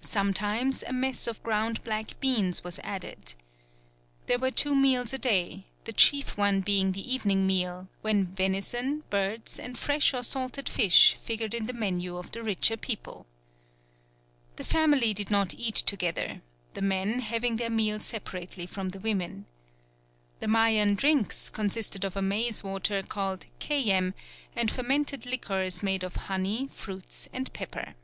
[0.00, 3.34] Sometimes a mess of ground black beans was added.
[4.26, 9.04] There were two meals a day, the chief one being the evening meal, when venison,
[9.10, 13.26] birds, and fresh or salted fish figured in the menu of the richer people.
[14.56, 16.40] The family did not eat together:
[16.72, 19.44] the men having their meal separately from the women.
[20.40, 24.14] The Mayan drinks consisted of a maize water called keyem
[24.56, 27.94] and fermented liquors made of honey, fruits, and pepper.